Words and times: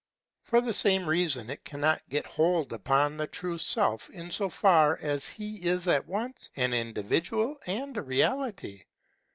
For 0.41 0.61
the 0.61 0.73
same 0.73 1.07
reason 1.07 1.51
it 1.51 1.63
can 1.63 1.79
not 1.79 2.01
get 2.09 2.25
hold 2.25 2.73
upon 2.73 3.17
the 3.17 3.27
true 3.27 3.59
Self 3.59 4.09
in 4.09 4.31
so 4.31 4.49
far 4.49 4.97
as 4.99 5.27
he 5.29 5.57
is 5.63 5.87
at 5.87 6.07
once 6.07 6.49
an 6.55 6.73
individual 6.73 7.57
and 7.67 7.95
a 7.95 8.01
reality. 8.01 8.85